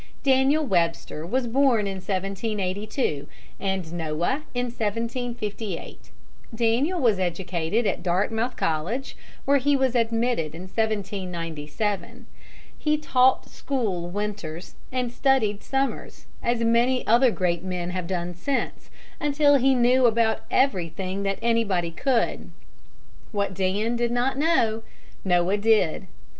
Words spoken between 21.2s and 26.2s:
that anybody could. What Dan did not know, Noah did.